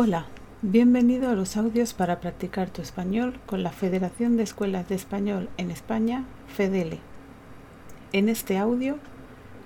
Hola, 0.00 0.26
bienvenido 0.62 1.28
a 1.28 1.34
los 1.34 1.56
audios 1.56 1.92
para 1.92 2.20
practicar 2.20 2.70
tu 2.70 2.82
español 2.82 3.40
con 3.46 3.64
la 3.64 3.72
Federación 3.72 4.36
de 4.36 4.44
Escuelas 4.44 4.88
de 4.88 4.94
Español 4.94 5.48
en 5.56 5.72
España, 5.72 6.24
FEDELE. 6.46 7.00
En 8.12 8.28
este 8.28 8.58
audio, 8.58 8.98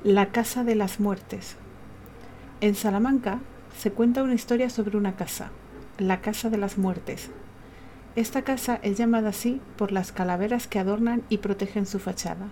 La 0.02 0.32
Casa 0.32 0.64
de 0.64 0.74
las 0.74 1.00
Muertes. 1.00 1.56
En 2.62 2.74
Salamanca 2.74 3.40
se 3.76 3.92
cuenta 3.92 4.22
una 4.22 4.32
historia 4.32 4.70
sobre 4.70 4.96
una 4.96 5.16
casa, 5.16 5.50
la 5.98 6.22
Casa 6.22 6.48
de 6.48 6.56
las 6.56 6.78
Muertes. 6.78 7.28
Esta 8.16 8.40
casa 8.40 8.78
es 8.80 8.96
llamada 8.96 9.28
así 9.28 9.60
por 9.76 9.92
las 9.92 10.12
calaveras 10.12 10.66
que 10.66 10.78
adornan 10.78 11.24
y 11.28 11.38
protegen 11.38 11.84
su 11.84 11.98
fachada. 11.98 12.46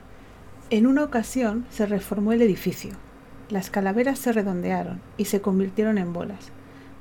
En 0.69 0.87
una 0.87 1.03
ocasión 1.03 1.65
se 1.71 1.87
reformó 1.87 2.35
el 2.35 2.43
edificio. 2.43 2.93
Las 3.49 3.71
calaveras 3.71 4.19
se 4.19 4.33
redondearon 4.33 5.01
y 5.17 5.25
se 5.25 5.41
convirtieron 5.41 5.97
en 5.97 6.13
bolas 6.13 6.53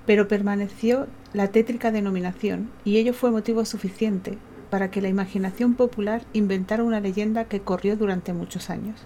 pero 0.10 0.28
permaneció 0.28 1.06
la 1.34 1.50
tétrica 1.50 1.92
denominación 1.92 2.72
y 2.84 2.98
ello 2.98 3.14
fue 3.14 3.30
motivo 3.30 3.64
suficiente 3.64 4.40
para 4.72 4.90
que 4.90 5.04
la 5.04 5.08
imaginación 5.08 5.76
popular 5.76 6.24
inventara 6.34 6.84
una 6.84 7.00
leyenda 7.00 7.46
que 7.46 7.60
corrió 7.60 7.96
durante 7.96 8.34
muchos 8.34 8.72
años. 8.72 9.02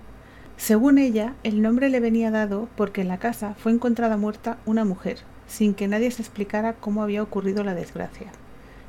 Según 0.55 0.97
ella, 0.97 1.33
el 1.43 1.61
nombre 1.61 1.89
le 1.89 1.99
venía 1.99 2.31
dado 2.31 2.69
porque 2.77 3.01
en 3.01 3.09
la 3.09 3.19
casa 3.19 3.53
fue 3.55 3.73
encontrada 3.73 4.15
muerta 4.15 4.59
una 4.65 4.85
mujer, 4.85 5.17
sin 5.45 5.73
que 5.73 5.89
nadie 5.89 6.09
se 6.09 6.21
explicara 6.21 6.75
cómo 6.75 7.03
había 7.03 7.21
ocurrido 7.21 7.65
la 7.65 7.75
desgracia. 7.75 8.31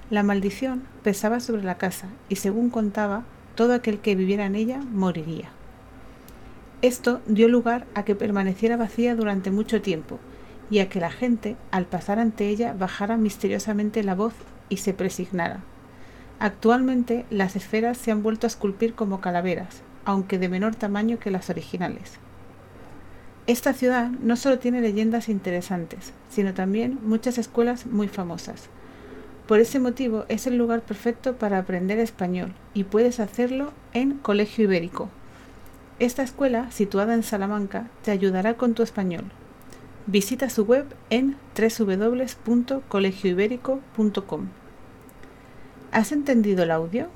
La 0.08 0.22
maldición 0.22 0.84
pesaba 1.02 1.40
sobre 1.40 1.64
la 1.64 1.78
casa 1.78 2.06
y 2.28 2.36
según 2.36 2.70
contaba, 2.70 3.24
todo 3.56 3.74
aquel 3.74 3.98
que 3.98 4.14
viviera 4.14 4.46
en 4.46 4.54
ella 4.54 4.78
moriría. 4.78 5.50
Esto 6.80 7.22
dio 7.26 7.48
lugar 7.48 7.88
a 7.96 8.04
que 8.04 8.14
permaneciera 8.14 8.76
vacía 8.76 9.16
durante 9.16 9.50
mucho 9.50 9.82
tiempo, 9.82 10.20
y 10.70 10.78
a 10.78 10.88
que 10.88 11.00
la 11.00 11.10
gente, 11.10 11.56
al 11.70 11.86
pasar 11.86 12.18
ante 12.18 12.48
ella, 12.48 12.72
bajara 12.72 13.16
misteriosamente 13.16 14.02
la 14.02 14.14
voz 14.14 14.34
y 14.68 14.78
se 14.78 14.94
presignara. 14.94 15.60
Actualmente 16.40 17.26
las 17.30 17.56
esferas 17.56 17.96
se 17.96 18.10
han 18.10 18.22
vuelto 18.22 18.46
a 18.46 18.48
esculpir 18.48 18.94
como 18.94 19.20
calaveras, 19.20 19.82
aunque 20.04 20.38
de 20.38 20.48
menor 20.48 20.74
tamaño 20.74 21.18
que 21.18 21.30
las 21.30 21.50
originales. 21.50 22.18
Esta 23.46 23.74
ciudad 23.74 24.08
no 24.08 24.36
solo 24.36 24.58
tiene 24.58 24.80
leyendas 24.80 25.28
interesantes, 25.28 26.12
sino 26.30 26.54
también 26.54 26.98
muchas 27.02 27.36
escuelas 27.36 27.86
muy 27.86 28.08
famosas. 28.08 28.68
Por 29.46 29.60
ese 29.60 29.78
motivo 29.78 30.24
es 30.28 30.46
el 30.46 30.56
lugar 30.56 30.80
perfecto 30.80 31.36
para 31.36 31.58
aprender 31.58 31.98
español 31.98 32.54
y 32.72 32.84
puedes 32.84 33.20
hacerlo 33.20 33.72
en 33.92 34.12
Colegio 34.18 34.64
Ibérico. 34.64 35.10
Esta 35.98 36.22
escuela, 36.22 36.70
situada 36.70 37.12
en 37.12 37.22
Salamanca, 37.22 37.88
te 38.02 38.10
ayudará 38.10 38.54
con 38.54 38.72
tu 38.72 38.82
español, 38.82 39.24
Visita 40.06 40.50
su 40.50 40.66
web 40.66 40.84
en 41.08 41.38
www.colegioiberico.com. 41.56 44.48
¿Has 45.92 46.12
entendido 46.12 46.64
el 46.64 46.72
audio? 46.72 47.06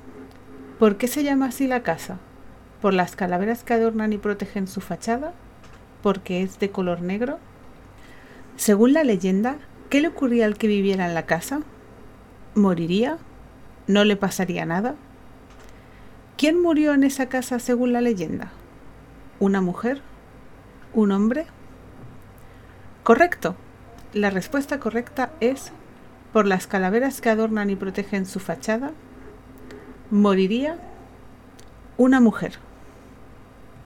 ¿Por 0.79 0.97
qué 0.97 1.07
se 1.07 1.23
llama 1.23 1.45
así 1.47 1.67
la 1.67 1.83
casa? 1.83 2.17
¿Por 2.81 2.95
las 2.95 3.15
calaveras 3.15 3.63
que 3.63 3.75
adornan 3.75 4.11
y 4.11 4.17
protegen 4.17 4.67
su 4.67 4.81
fachada? 4.81 5.35
¿Porque 6.01 6.41
es 6.41 6.57
de 6.57 6.71
color 6.71 7.03
negro? 7.03 7.37
Según 8.55 8.93
la 8.93 9.03
leyenda, 9.03 9.57
¿qué 9.91 10.01
le 10.01 10.07
ocurría 10.07 10.47
al 10.47 10.57
que 10.57 10.65
viviera 10.65 11.05
en 11.05 11.13
la 11.13 11.27
casa? 11.27 11.61
¿Moriría? 12.55 13.19
¿No 13.85 14.03
le 14.03 14.15
pasaría 14.15 14.65
nada? 14.65 14.95
¿Quién 16.37 16.59
murió 16.59 16.95
en 16.95 17.03
esa 17.03 17.29
casa 17.29 17.59
según 17.59 17.93
la 17.93 18.01
leyenda? 18.01 18.51
¿Una 19.39 19.61
mujer? 19.61 20.01
¿Un 20.95 21.11
hombre? 21.11 21.45
Correcto. 23.09 23.55
La 24.13 24.29
respuesta 24.29 24.79
correcta 24.79 25.31
es 25.39 25.71
por 26.31 26.45
las 26.45 26.67
calaveras 26.67 27.21
que 27.21 27.29
adornan 27.31 27.71
y 27.71 27.75
protegen 27.75 28.27
su 28.27 28.39
fachada, 28.39 28.91
moriría 30.11 30.77
una 31.97 32.19
mujer. 32.19 32.59